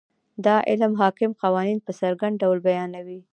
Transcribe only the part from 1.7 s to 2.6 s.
په څرګند ډول